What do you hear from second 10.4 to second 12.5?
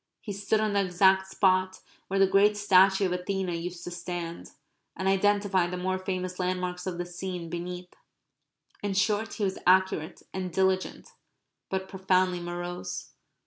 diligent; but profoundly